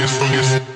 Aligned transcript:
yes, 0.00 0.18
yes. 0.32 0.69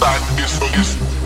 sand 0.00 0.40
is 0.40 0.50
so 0.50 1.19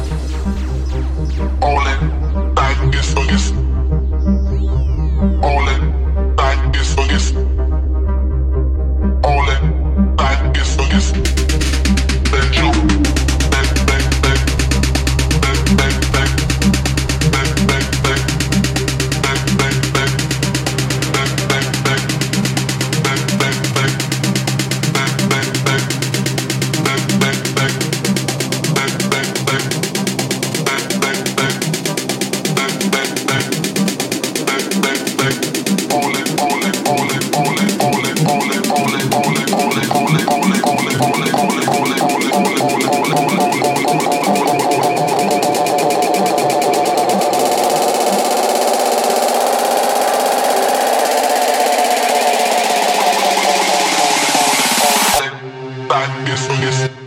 yes, 56.27 56.49
yes. 56.61 57.04